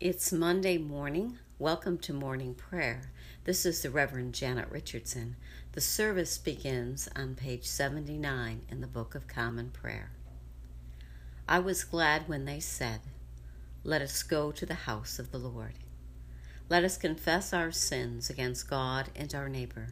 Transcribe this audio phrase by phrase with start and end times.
[0.00, 1.38] It's Monday morning.
[1.58, 3.10] Welcome to morning prayer.
[3.42, 5.34] This is the Reverend Janet Richardson.
[5.72, 10.12] The service begins on page 79 in the Book of Common Prayer.
[11.48, 13.00] I was glad when they said,
[13.82, 15.74] Let us go to the house of the Lord.
[16.68, 19.88] Let us confess our sins against God and our neighbor.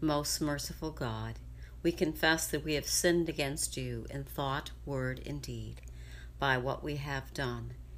[0.00, 1.40] Most merciful God,
[1.82, 5.80] we confess that we have sinned against you in thought, word, and deed,
[6.38, 7.72] by what we have done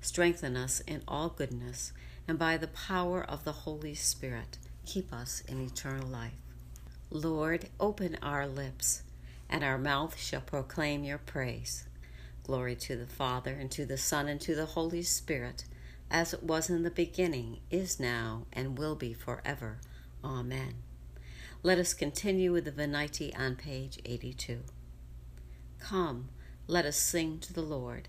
[0.00, 1.92] strengthen us in all goodness,
[2.26, 6.32] and by the power of the Holy Spirit, keep us in eternal life.
[7.10, 9.02] Lord, open our lips,
[9.48, 11.86] and our mouth shall proclaim your praise.
[12.44, 15.64] Glory to the Father, and to the Son, and to the Holy Spirit,
[16.10, 19.78] as it was in the beginning, is now, and will be forever.
[20.24, 20.74] Amen.
[21.62, 24.60] Let us continue with the Venite on page 82.
[25.78, 26.28] Come,
[26.66, 28.08] let us sing to the Lord.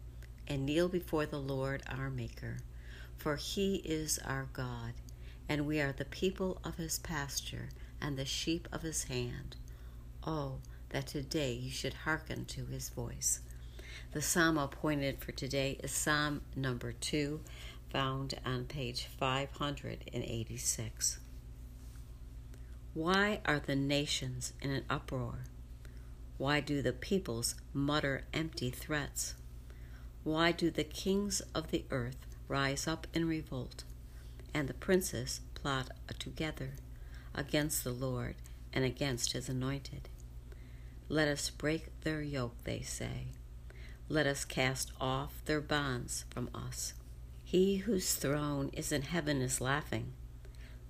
[0.51, 2.57] and kneel before the Lord our Maker.
[3.15, 4.95] For he is our God,
[5.47, 7.69] and we are the people of his pasture
[8.01, 9.55] and the sheep of his hand.
[10.27, 10.57] Oh,
[10.89, 13.39] that today you should hearken to his voice.
[14.11, 17.39] The psalm appointed for today is Psalm number 2,
[17.89, 21.19] found on page 586.
[22.93, 25.45] Why are the nations in an uproar?
[26.37, 29.35] Why do the peoples mutter empty threats?
[30.23, 33.83] Why do the kings of the earth rise up in revolt,
[34.53, 35.89] and the princes plot
[36.19, 36.73] together
[37.33, 38.35] against the Lord
[38.71, 40.09] and against his anointed?
[41.09, 43.29] Let us break their yoke, they say.
[44.09, 46.93] Let us cast off their bonds from us.
[47.43, 50.13] He whose throne is in heaven is laughing.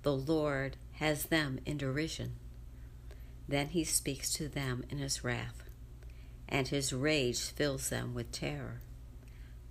[0.02, 2.34] The Lord has them in derision.
[3.48, 5.62] Then he speaks to them in his wrath,
[6.48, 8.82] and his rage fills them with terror.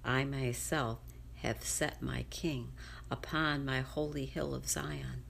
[0.03, 0.99] I myself
[1.35, 2.71] have set my king
[3.09, 5.23] upon my holy hill of Zion.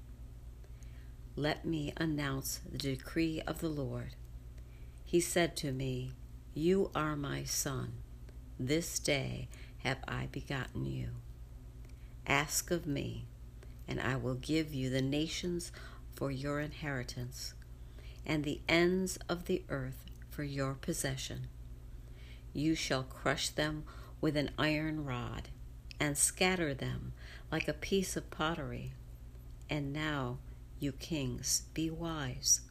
[1.35, 4.15] Let me announce the decree of the Lord.
[5.03, 6.11] He said to me,
[6.53, 7.93] You are my son.
[8.59, 9.47] This day
[9.79, 11.09] have I begotten you.
[12.27, 13.25] Ask of me,
[13.87, 15.71] and I will give you the nations
[16.13, 17.53] for your inheritance,
[18.25, 21.47] and the ends of the earth for your possession.
[22.53, 23.83] You shall crush them
[24.21, 25.49] with an iron rod
[25.99, 27.13] and scatter them
[27.51, 28.93] like a piece of pottery.
[29.69, 30.37] And now,
[30.79, 32.61] you kings, be wise,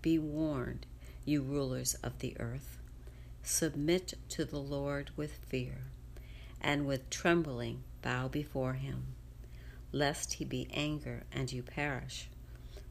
[0.00, 0.86] be warned,
[1.24, 2.78] you rulers of the earth.
[3.42, 5.84] Submit to the Lord with fear,
[6.60, 9.14] and with trembling bow before him,
[9.90, 12.28] lest he be anger and you perish,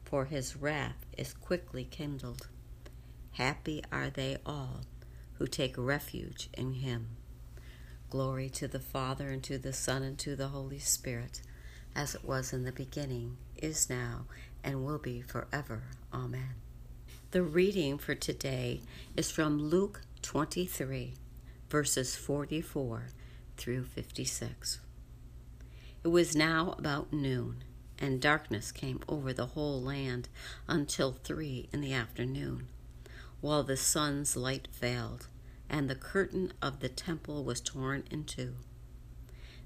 [0.04, 2.48] for his wrath is quickly kindled.
[3.32, 4.82] Happy are they all
[5.34, 7.16] who take refuge in him.
[8.12, 11.40] Glory to the Father, and to the Son, and to the Holy Spirit,
[11.96, 14.26] as it was in the beginning, is now,
[14.62, 15.84] and will be forever.
[16.12, 16.56] Amen.
[17.30, 18.82] The reading for today
[19.16, 21.14] is from Luke 23,
[21.70, 23.04] verses 44
[23.56, 24.80] through 56.
[26.04, 27.64] It was now about noon,
[27.98, 30.28] and darkness came over the whole land
[30.68, 32.68] until three in the afternoon,
[33.40, 35.28] while the sun's light failed
[35.72, 38.54] and the curtain of the temple was torn in two.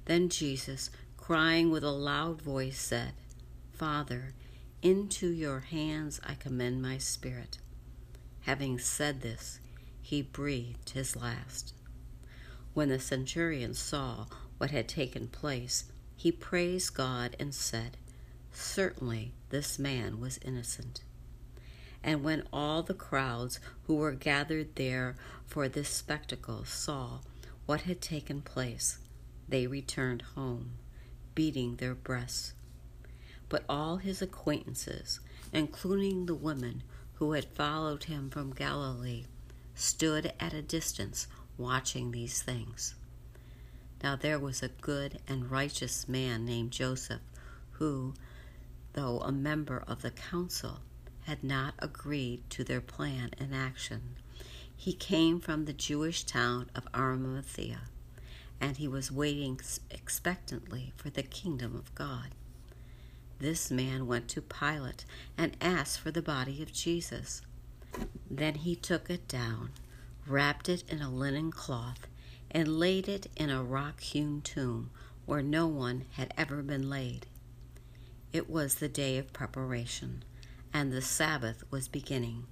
[0.05, 3.12] Then Jesus, crying with a loud voice, said,
[3.73, 4.32] Father,
[4.82, 7.58] into your hands I commend my spirit.
[8.43, 9.58] Having said this,
[10.00, 11.75] he breathed his last.
[12.73, 14.26] When the centurion saw
[14.58, 17.97] what had taken place, he praised God and said,
[18.53, 21.03] Certainly this man was innocent.
[22.06, 23.58] And when all the crowds
[23.88, 27.19] who were gathered there for this spectacle saw
[27.67, 28.99] what had taken place,
[29.49, 30.75] they returned home,
[31.35, 32.55] beating their breasts.
[33.49, 35.19] But all his acquaintances,
[35.53, 39.25] including the women who had followed him from Galilee,
[39.75, 41.26] stood at a distance
[41.58, 42.94] watching these things.
[44.00, 47.23] Now there was a good and righteous man named Joseph,
[47.73, 48.14] who,
[48.93, 50.82] though a member of the council,
[51.26, 54.17] had not agreed to their plan and action.
[54.76, 57.82] He came from the Jewish town of Arimathea,
[58.61, 62.28] and he was waiting expectantly for the kingdom of God.
[63.38, 65.05] This man went to Pilate
[65.37, 67.43] and asked for the body of Jesus.
[68.31, 69.70] Then he took it down,
[70.26, 72.06] wrapped it in a linen cloth,
[72.50, 74.90] and laid it in a rock hewn tomb
[75.25, 77.26] where no one had ever been laid.
[78.32, 80.22] It was the day of preparation,
[80.76, 82.44] and the Sabbath was beginning.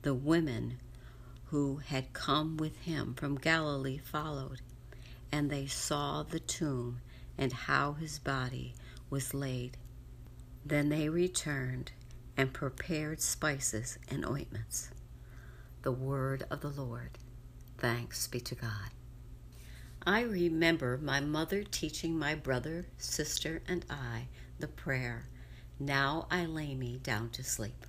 [0.00, 0.78] The women
[1.48, 4.62] who had come with him from Galilee followed,
[5.30, 7.02] and they saw the tomb
[7.36, 8.74] and how his body
[9.10, 9.76] was laid.
[10.64, 11.92] Then they returned
[12.34, 14.88] and prepared spices and ointments.
[15.82, 17.18] The word of the Lord.
[17.76, 18.88] Thanks be to God.
[20.06, 25.28] I remember my mother teaching my brother, sister, and I the prayer,
[25.78, 27.86] Now I lay me down to sleep.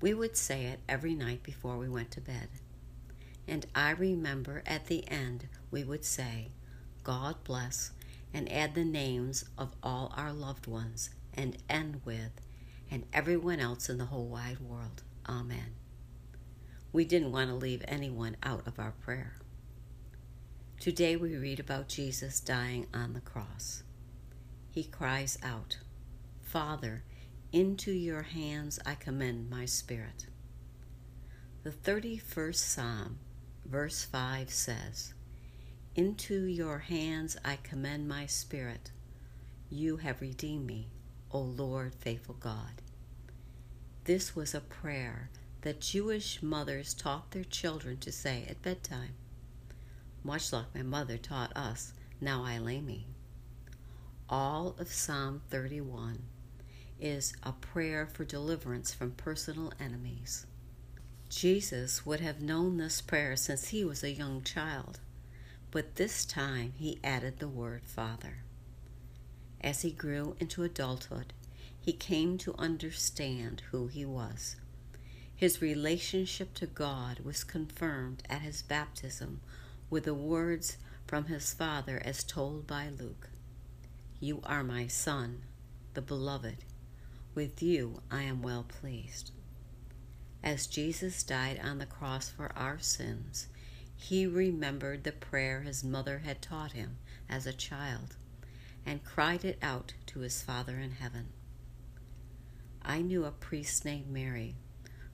[0.00, 2.48] We would say it every night before we went to bed.
[3.48, 6.50] And I remember at the end we would say,
[7.02, 7.92] God bless,
[8.34, 12.40] and add the names of all our loved ones and end with,
[12.90, 15.02] and everyone else in the whole wide world.
[15.28, 15.74] Amen.
[16.92, 19.36] We didn't want to leave anyone out of our prayer.
[20.78, 23.82] Today we read about Jesus dying on the cross.
[24.70, 25.78] He cries out,
[26.56, 27.02] Father,
[27.52, 30.24] into your hands I commend my spirit.
[31.64, 33.18] The 31st Psalm,
[33.66, 35.12] verse 5 says,
[35.94, 38.90] Into your hands I commend my spirit.
[39.68, 40.88] You have redeemed me
[41.30, 42.80] O Lord, faithful God.
[44.04, 45.28] This was a prayer
[45.60, 49.12] that Jewish mothers taught their children to say at bedtime,
[50.24, 53.08] much like my mother taught us, Now I lay me.
[54.30, 56.22] All of Psalm 31
[57.00, 60.46] is a prayer for deliverance from personal enemies.
[61.28, 65.00] Jesus would have known this prayer since he was a young child,
[65.70, 68.38] but this time he added the word Father.
[69.60, 71.32] As he grew into adulthood,
[71.78, 74.56] he came to understand who he was.
[75.34, 79.40] His relationship to God was confirmed at his baptism
[79.90, 83.28] with the words from his Father as told by Luke
[84.18, 85.42] You are my Son,
[85.94, 86.64] the Beloved.
[87.36, 89.30] With you I am well pleased.
[90.42, 93.48] As Jesus died on the cross for our sins,
[93.94, 96.96] he remembered the prayer his mother had taught him
[97.28, 98.16] as a child
[98.86, 101.28] and cried it out to his Father in heaven.
[102.80, 104.56] I knew a priest named Mary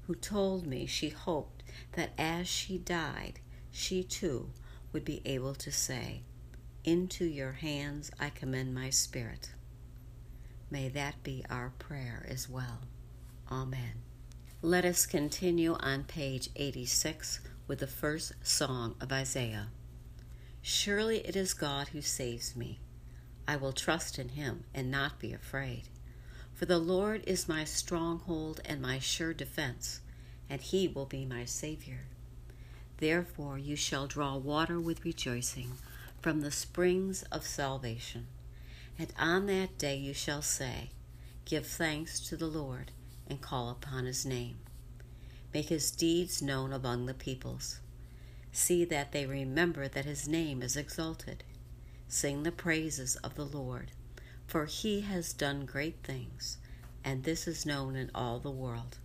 [0.07, 1.65] who told me she hoped
[1.95, 3.41] that as she died,
[3.73, 4.51] she too
[4.93, 6.23] would be able to say,
[6.85, 9.51] Into your hands I commend my spirit.
[10.73, 12.79] May that be our prayer as well.
[13.51, 13.93] Amen.
[14.63, 19.69] Let us continue on page 86 with the first song of Isaiah.
[20.63, 22.81] Surely it is God who saves me.
[23.47, 25.91] I will trust in him and not be afraid.
[26.55, 30.01] For the Lord is my stronghold and my sure defense,
[30.49, 32.07] and he will be my Savior.
[32.97, 35.73] Therefore you shall draw water with rejoicing
[36.23, 38.27] from the springs of salvation.
[39.03, 40.91] And on that day you shall say,
[41.45, 42.93] Give thanks to the Lord,
[43.27, 44.59] and call upon his name.
[45.53, 47.81] Make his deeds known among the peoples.
[48.53, 51.43] See that they remember that his name is exalted.
[52.07, 53.91] Sing the praises of the Lord,
[54.47, 56.59] for he has done great things,
[57.03, 58.99] and this is known in all the world.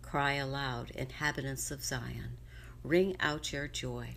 [0.00, 2.36] Cry aloud, inhabitants of Zion,
[2.84, 4.14] ring out your joy,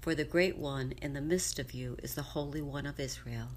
[0.00, 3.48] for the great one in the midst of you is the Holy One of Israel.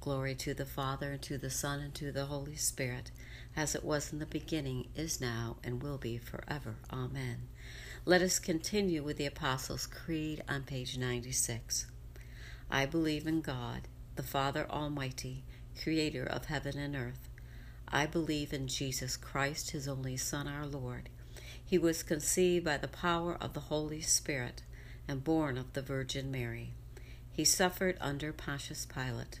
[0.00, 3.10] Glory to the Father, and to the Son, and to the Holy Spirit,
[3.54, 6.76] as it was in the beginning, is now, and will be forever.
[6.90, 7.48] Amen.
[8.06, 11.86] Let us continue with the Apostles' Creed on page 96.
[12.70, 15.44] I believe in God, the Father Almighty,
[15.82, 17.28] creator of heaven and earth.
[17.86, 21.10] I believe in Jesus Christ, his only Son, our Lord.
[21.62, 24.62] He was conceived by the power of the Holy Spirit
[25.06, 26.72] and born of the Virgin Mary.
[27.30, 29.40] He suffered under Pontius Pilate,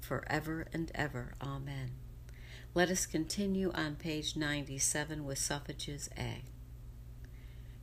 [0.00, 1.34] forever and ever.
[1.42, 1.92] Amen.
[2.74, 6.42] Let us continue on page 97 with suffrages A.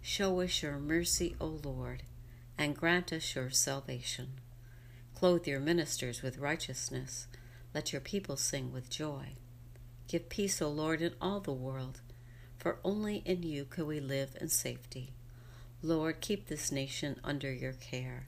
[0.01, 2.03] Show us your mercy, O Lord,
[2.57, 4.39] and grant us your salvation.
[5.15, 7.27] Clothe your ministers with righteousness.
[7.73, 9.33] Let your people sing with joy.
[10.07, 12.01] Give peace, O Lord, in all the world,
[12.57, 15.13] for only in you can we live in safety.
[15.81, 18.27] Lord, keep this nation under your care,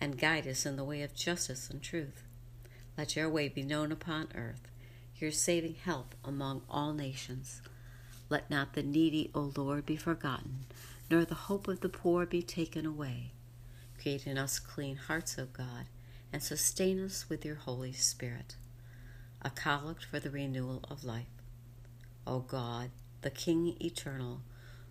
[0.00, 2.24] and guide us in the way of justice and truth.
[3.00, 4.68] Let your way be known upon earth,
[5.16, 7.62] your saving help among all nations.
[8.28, 10.66] Let not the needy, O Lord, be forgotten,
[11.10, 13.32] nor the hope of the poor be taken away.
[13.98, 15.86] Create in us clean hearts, O God,
[16.30, 18.56] and sustain us with your Holy Spirit.
[19.40, 21.32] A collect for the renewal of life.
[22.26, 22.90] O God,
[23.22, 24.42] the King eternal,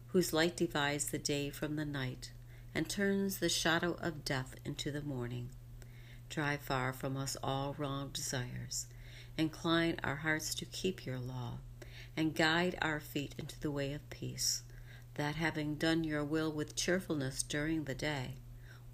[0.08, 2.32] whose light divides the day from the night
[2.74, 5.52] and turns the shadow of death into the morning,
[6.30, 8.86] drive far from us all wrong desires.
[9.38, 11.60] Incline our hearts to keep your law,
[12.16, 14.64] and guide our feet into the way of peace
[15.20, 18.36] that having done your will with cheerfulness during the day,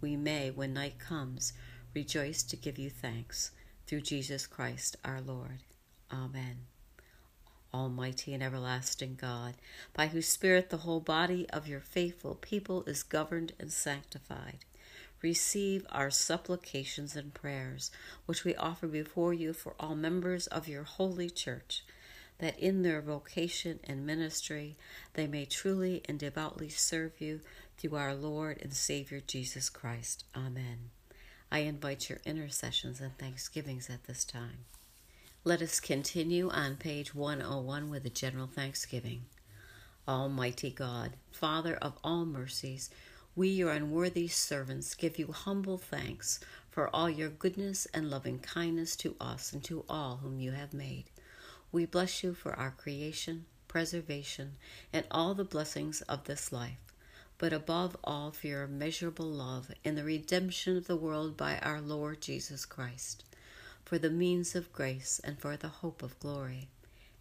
[0.01, 1.53] we may, when night comes,
[1.93, 3.51] rejoice to give you thanks
[3.85, 5.61] through Jesus Christ our Lord.
[6.11, 6.61] Amen.
[7.71, 9.53] Almighty and everlasting God,
[9.93, 14.65] by whose Spirit the whole body of your faithful people is governed and sanctified,
[15.25, 17.89] receive our supplications and prayers,
[18.27, 21.83] which we offer before you for all members of your holy church
[22.37, 24.75] that in their vocation and ministry
[25.15, 27.41] they may truly and devoutly serve you
[27.75, 30.25] through our Lord and Savior Jesus Christ.
[30.35, 30.91] Amen.
[31.51, 34.65] I invite your intercessions and thanksgivings at this time.
[35.43, 39.23] Let us continue on page 101 with a general thanksgiving.
[40.07, 42.91] Almighty God, Father of all mercies,
[43.35, 46.39] we, your unworthy servants, give you humble thanks
[46.71, 50.73] for all your goodness and loving kindness to us and to all whom you have
[50.73, 51.05] made.
[51.71, 54.55] We bless you for our creation, preservation,
[54.93, 56.93] and all the blessings of this life,
[57.37, 61.81] but above all for your immeasurable love in the redemption of the world by our
[61.81, 63.25] Lord Jesus Christ,
[63.83, 66.69] for the means of grace and for the hope of glory.